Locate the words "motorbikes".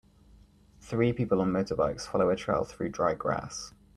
1.51-2.07